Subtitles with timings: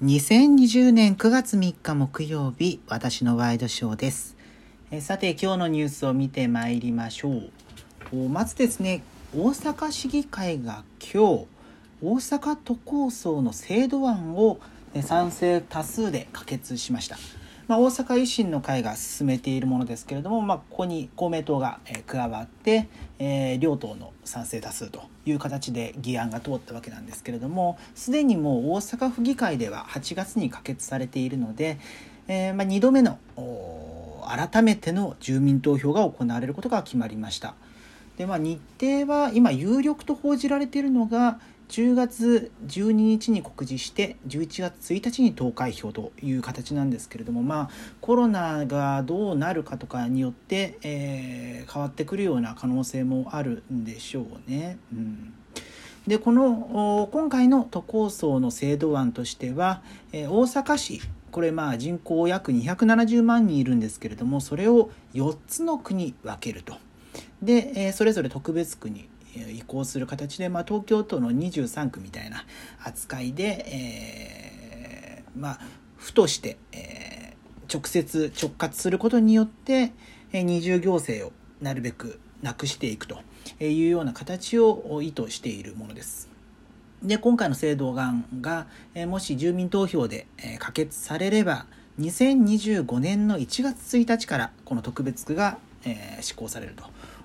[0.00, 4.36] 2020年9月3日木曜日、私のワイドショーです。
[4.92, 7.42] えさて、今日のニュースを見てまいりましょ
[8.12, 8.28] う。
[8.28, 9.02] まずですね、
[9.36, 11.46] 大阪市議会が今日、
[12.00, 14.60] 大阪都構想の制度案を
[14.94, 17.18] え賛成多数で可決しました。
[17.68, 31.78] まあ、大阪維新の会が進めているものですけれども、まあ、ここに公明党がえ加わって、えー両党の賛成多数という形で議案が通ったわけなんですけれどもすでにもう大阪府議会では8月に可決されているので、
[32.26, 33.18] えーまあ、2度目の
[34.26, 37.54] 改めての住民投票が行われることが決まりました。
[38.18, 54.78] でまあ、日程は今有力と報じられているのが10月12日に告示して11月1日に投開票という形なんですけれども、まあ、コロナがどうなるかとかによって、えー変わってくるような可能性もあるんでしょうね。
[54.92, 55.34] うん
[56.06, 59.82] でこの今回の都構想の制度案としては、
[60.12, 66.87] えー大阪市これまあ人口約270万人いるんですけれどもそれを4つの区に分けると。
[67.42, 72.44] で、えそれぞれ特別区に移行する形で、まあ、東京都の23区みたいな
[72.82, 75.60] 扱いで、えーまあ
[75.96, 77.18] 府として、えー
[77.70, 79.92] 直接直轄することによって、
[80.32, 83.20] えー二重行政をなるべくなくしていくと
[83.60, 86.28] いうような形を意図しているものです。
[87.02, 91.66] で今回の制度案が、えーもし住民投票で、え可決されれば
[92.00, 96.74] 2025年の1月1日からこの特別区が、えー施行される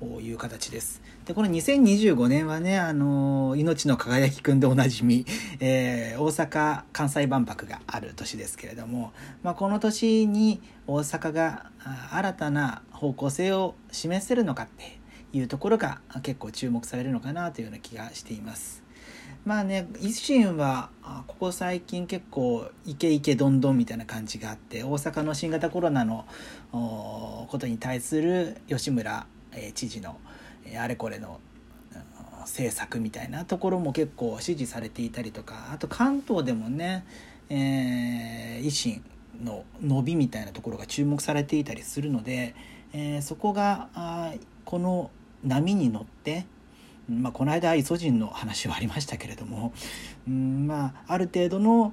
[0.00, 1.02] という形です。
[1.24, 5.24] でこの2025年はね、あのー命の輝きくんでおなじみ、
[5.60, 11.70] えー大阪・関西万博がある年ですけれども、まあ、この年に大阪が
[12.12, 14.98] 新たな方向性を示せるのかって
[15.32, 18.83] いうところが結構注目されるのかなというような気がしています。
[19.44, 20.88] まあね維新は
[21.26, 26.24] ここ最近結構イケイケどんどんみたいな感じがあって大阪の新型コロナの
[26.72, 30.16] ことに対する吉村、え知事の、
[30.64, 31.40] えあれこれの
[32.40, 37.04] 政策みたいなところも結構支持されていたりとかあと関東でもね、
[37.50, 39.04] えー維新
[39.42, 42.54] の伸びみたいなところが注目されていたりするので、
[42.94, 44.32] えーそこがあ
[44.64, 45.10] この
[45.44, 46.46] 波に乗って
[47.08, 49.72] まあ、この間イソジンの話はありましたけれども、
[50.26, 51.92] うんまあ、ある程度の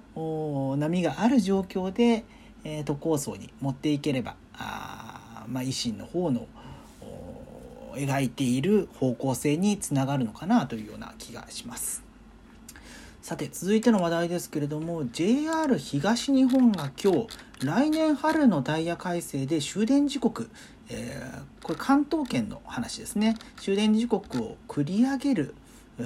[0.77, 2.23] 波がある状況で、
[2.63, 6.47] えー都構想に持っていければあ、まあ、維新の方の
[7.95, 12.03] 描いている方向性につながるのかなというような気がします。
[13.21, 17.27] さて続いての話題ですけれども JR 東日本が今日
[17.63, 20.49] 来年春のダイヤ改正で終電時刻、
[20.89, 23.35] えーこれ関東圏の話ですね。
[23.57, 25.53] 終電時刻を繰り上げる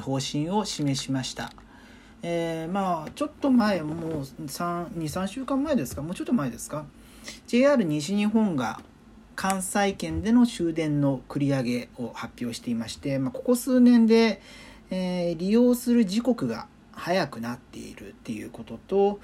[0.02, 1.54] 方針を示しました。
[2.24, 6.02] えーまあちょっと前もう23週間前ですか？
[6.02, 6.86] もうちょっと前ですか
[7.48, 8.82] ？JR 西日本が
[9.38, 14.42] 関西圏での終電の繰り上げを発表していまして、まあ、ここ数年で、
[14.90, 19.20] えー利用する時刻が早くなっているっていうことと、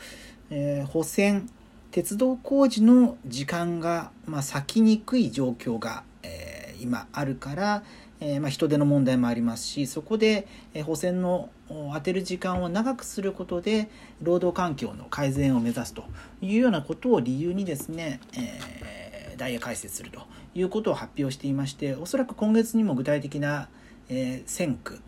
[0.50, 1.50] えー保線
[1.92, 7.84] 鉄道工事の時間が、まあ、先にくい状況が、えー今あるから、
[8.20, 13.88] えーまあ、人手の問題もありますしそこで、え保線の当てる時間を長くすることで
[14.24, 16.06] 労働環境の改善を目指すと
[16.42, 20.22] いうようなことを理由にですね、えーダイヤ改正すると
[20.54, 23.70] いうことを発表していましておそらく今月にも具体的な、
[24.10, 25.02] えー線区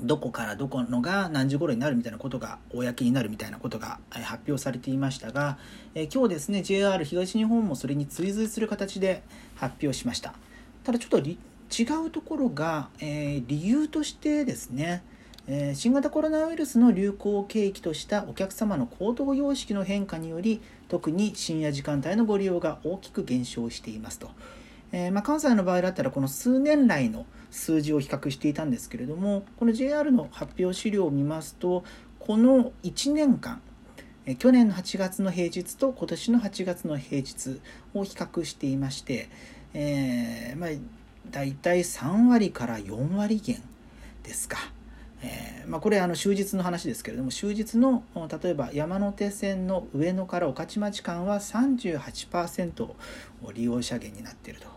[0.00, 5.58] どこからどこのが何時頃になるみたいなことが公になるみたいなことが発表されていましたが、
[5.94, 9.22] えー今日ですね JR 東日本もそれに追随する形で
[9.54, 10.34] 発表しました。
[10.84, 15.02] ただちょっと違うところが、え理由としてですね
[15.48, 24.30] え新型コロナウイルスの流行を契機としたお客様の行動様式の変化により特に深夜時間帯のご利用が大きく減少していますと、
[24.98, 31.84] えーまあ、関西の場合だったらこの数年来の数字を比較していたんですけれどもこの JR の発表資料を見ますと
[32.18, 33.60] この1年間
[34.38, 37.60] 去年の8月の平日と今年の8月の平日
[37.92, 39.28] を比較していまして、
[39.74, 40.70] えーまあ、
[41.30, 43.62] 大体3割から4割減
[44.22, 44.56] ですか。
[45.22, 48.02] えーまあ、これあの終日の話ですけれども終日の
[48.42, 52.88] 例えば山手線の上野から御徒町間は38%
[53.54, 54.75] 利用者減になっていると。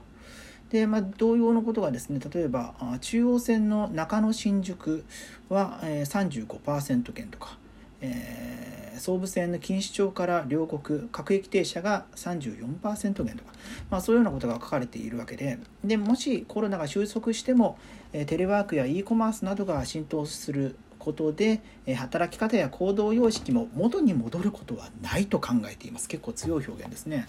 [0.70, 5.04] でまあ、同様のことがですね例えば中央線の中野新宿
[5.50, 7.58] は、えー、35%減とか、
[8.02, 13.54] えー総武線の錦糸町から両国各駅停車が34%減とか、
[13.90, 17.78] まあ、そういうようなことが書かれているわけででもしコロナが収束しても、
[18.12, 21.62] テレワークや e コマースなどが浸透することで
[21.96, 26.08] 働き方や行動様式も元に戻ることはないと考えています。
[26.08, 27.28] 結構強い表現ですね。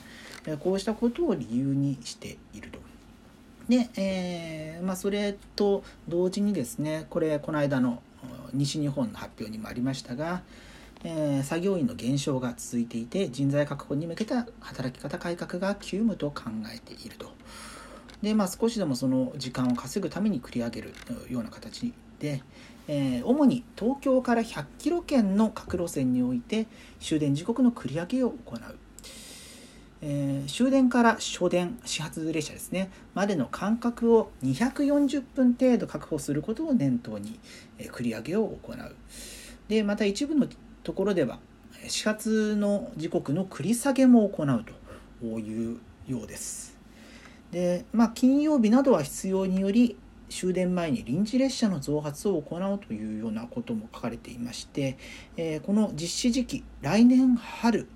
[0.60, 2.80] こうしたことを理由にしていると。
[3.70, 8.02] で、えー、まあ、それと同時にですねこれこの間の
[8.52, 10.42] 西日本の発表にもありましたが、
[11.04, 17.30] えー、作業員の減少が続いていて人材確保に向けた働き方改革が急務と考えていると。
[18.22, 20.92] でまあ、少しでもその時間を稼ぐために繰り上げる
[21.30, 22.42] ような形で、
[22.86, 26.66] えー、主に東京から100キロ圏の各路線において
[27.00, 28.60] 終電時刻の繰り上げを行う。
[30.02, 32.90] えー、終電から初電始発列車ですね。
[33.14, 37.38] までの間隔を240分程度確保することを念頭に、
[37.78, 38.94] えー、繰り上げを行う。
[39.68, 40.48] でまた一部の
[40.82, 41.38] ところでは
[41.86, 44.64] 始発の時刻の繰り下げも行う
[45.22, 46.78] というようです。
[47.50, 49.96] でまあ金曜日などは必要により
[50.30, 54.96] 終電前に臨時列車の増発を行うというようなことも書かれていまして、
[55.36, 57.88] えー、この実施時期来年春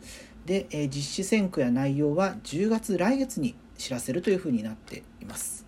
[0.47, 5.65] で、え実施選挙や内容は10月来月に知らせるというふうになっています。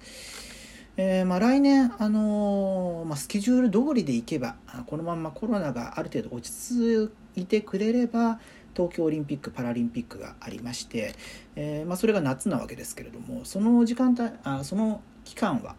[0.99, 4.57] えー、まあ、来年、あのー、まあ、スケジュール通りでいけば
[4.87, 8.41] このままコロナがある程度落ち着いてくれれば
[8.75, 11.15] 東京オリンピック・パラリンピックがありまして、
[11.55, 15.75] えー、まあ、それが夏なわけですけれどもその時間帯あその期間は、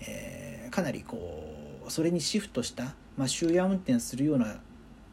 [0.00, 4.56] えかなりこうそれにシフトした、ま終夜運転するような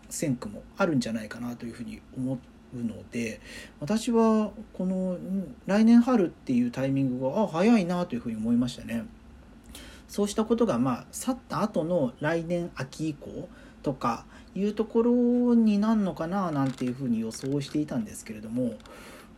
[0.09, 3.39] 線区もあるんじゃないかなというふうに思ってので
[3.79, 5.17] 私はこの
[5.65, 9.05] 来年春っていうタイミングがあ早いなというふうに思いましたね。
[10.07, 13.49] そうしたことがまあ去った後の来年秋以降
[13.83, 14.25] とか
[14.55, 18.73] いうところになるのかななんていうふうに予想していたんですけれども、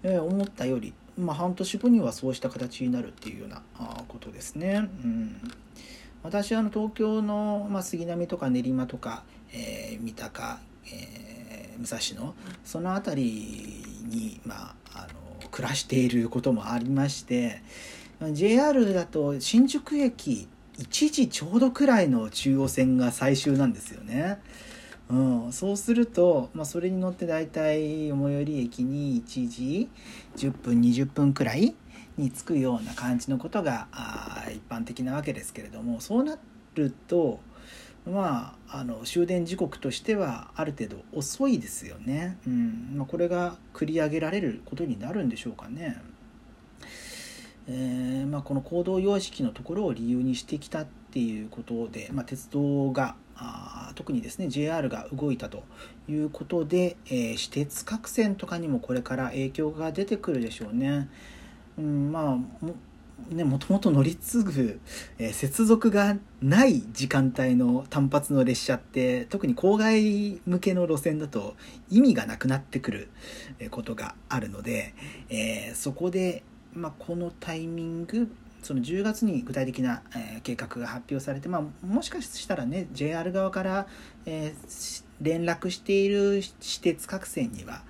[0.04, 3.64] えー、思ったより、まあ、半年後にはそうした形になるっていうような
[4.08, 4.90] ことですね。
[5.04, 5.52] うん
[6.22, 9.24] 私あの東京の、まあ、杉並とか練馬とか、
[9.54, 11.49] えー、三鷹、えー
[11.80, 15.08] 武蔵野その辺りに、まあ、あ
[15.42, 17.62] の暮らしていることもありまして
[18.34, 20.48] JR だと新宿駅
[20.78, 24.40] 1時ちょうどくらいの中央線が最終なんですよね。
[25.10, 29.90] うん、そうすると、まあ、それに乗って大体最寄り駅に1時
[30.38, 31.76] 10分20分くらい
[32.16, 36.38] に着くような感じのことがあ一般的なわけですけれどもそうな
[36.76, 37.40] ると
[38.10, 46.02] まあ、あの終電時刻としてはある程度遅いですよね、うんまあ、これが繰り上げられることになるんでしょうかね。
[47.72, 55.64] えーまあ、この行動様式のところを理由にしてきたっていうことで、まあ、鉄道があ特にですね JR が動いたと
[56.10, 61.10] いうことで、えー、私鉄各線とかにもこれから影響が出てくるでしょうね。
[61.78, 62.66] うん、まあ
[63.30, 64.80] ね、もともと乗り継ぐ、
[65.18, 71.56] えー、接続がない時間帯の単発の列車って特に郊外向けの路線だと
[71.90, 73.10] 意味がなくなってくる
[73.72, 74.94] ことがあるので、
[75.30, 76.44] えー、そこで、
[76.74, 78.32] まあ、このタイミング
[78.64, 83.88] その10月に具体的な、え、計画が発表されて、まあ、もしかしたらね JR 側から、
[84.26, 87.84] えー、連絡している私鉄各線には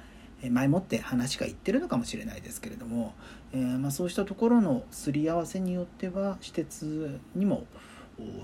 [0.47, 3.13] 前もって話がいってるのかもしれないですけれども、
[3.53, 7.65] えー、まあ、そうしたところのすり合わせによっては私鉄にも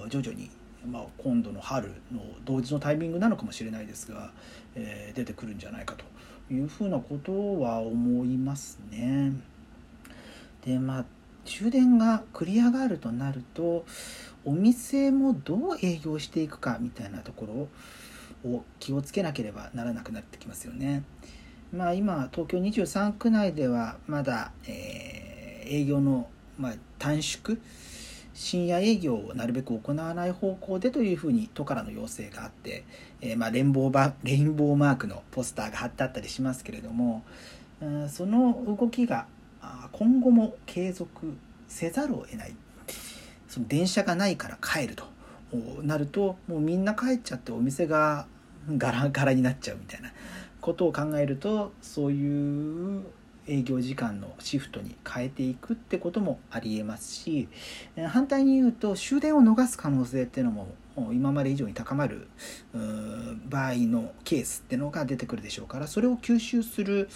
[0.10, 0.50] 徐々に、
[0.90, 4.32] まあ、今度の春の同時のタイミングなのかもしれないですが、
[4.76, 6.06] えー、出てくるんじゃないかと
[6.54, 9.34] いうふうなことは思いますね。
[10.66, 11.06] でまあ
[11.46, 13.86] 終電が繰り上がるとなると
[14.46, 17.70] お店もどう営業していくかみたいなとこ
[18.44, 21.04] ろを気をつけなければならなくなってきますよね。
[21.76, 27.58] まあ、今東京23区内ではまだ、えー、営業の、まあ、短縮
[28.34, 32.86] 深夜営業をなるべく行わない方向でというふうに都からの要請があって、
[33.22, 37.24] えー、まあ、レンボーバレインボーマークのポスターが貼ってあったりしますけれども、
[37.82, 39.28] うん、その動きが
[39.92, 41.34] 今後も継続
[41.68, 42.56] せざるを得ない。
[43.50, 45.06] その電車がないから帰ると
[45.84, 48.28] なるともうみんな帰っちゃってお店が
[48.78, 50.12] ガラガラになっちゃうみたいな。
[50.66, 53.04] ことを考えるとそういう
[53.48, 57.48] 営業時間のシフトに変えていくってこともありえますし
[58.08, 60.68] 反対に言うと終電を逃す可能性っていうのも
[61.14, 62.28] 今まで以上に高まる
[63.48, 67.10] 場合のケースっていうのが出てくるでしょうからそれを吸収する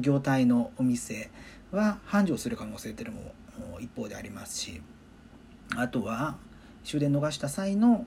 [0.00, 1.32] 業態のお店
[1.72, 4.80] は繁盛する可能性っていうのも一方でありますし
[5.76, 6.36] あとは
[6.84, 8.06] 終電逃した際の、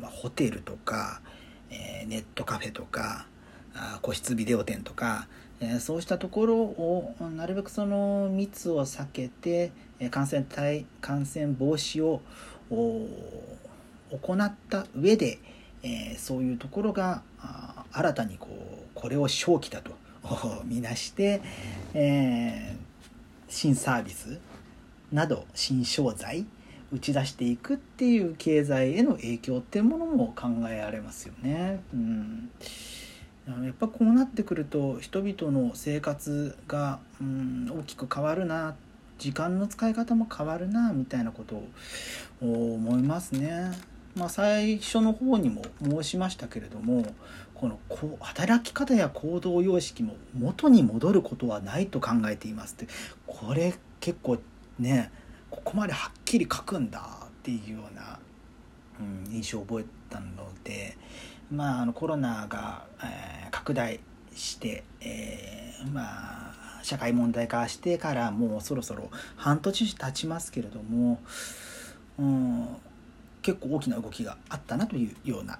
[0.00, 1.20] まあ、ホテルとか
[1.74, 3.26] えネットカフェとか
[4.02, 5.26] 個室ビデオ店とか、
[5.60, 9.72] えそうしたところをなるべくその密を避けて
[10.10, 12.20] 感染対感染防止を
[12.70, 15.38] 行った上で、
[15.82, 17.22] え、そういうところが
[17.92, 19.92] 新たにこうこれを正気だと
[20.64, 21.40] 見なして、
[21.94, 22.76] え、
[23.48, 24.38] 新サービス
[25.12, 26.46] など新商材
[26.92, 31.80] 打ち出していくっていう経済への影響っていうものも考えられますよね。
[31.92, 32.50] うん
[33.46, 38.74] やっぱこうなってくると人々の生活が、うん、大きく変わるな
[39.18, 43.70] 時間の使い方も変わるなみたいなことを思いますね。
[44.16, 47.04] まあ、最初の方にも申しましたけれども
[47.54, 52.86] このこう働き方や行動様式も元に戻ることはないと考えていますって
[53.26, 54.38] これ結構
[54.78, 55.10] ね
[55.54, 58.18] ここまではっきり書くんだっていうような、
[59.00, 60.26] うん、印象を覚えたの
[60.64, 60.96] で、
[61.50, 64.00] まあ、あのコロナが、えー、拡大
[64.34, 71.20] して、えー、まあ社会問題化してからもうそろそろ半年経ちますけれども、
[72.18, 72.66] うん、
[73.42, 75.58] 結構大きな動きがあったなというような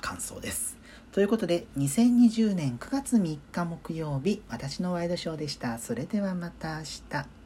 [0.00, 0.78] 感想です。
[1.12, 5.78] ということで2020年9月3日木曜日私のワイドショーでした。
[5.78, 7.41] それではまた明日。